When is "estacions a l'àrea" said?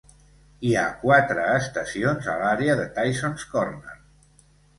1.57-2.79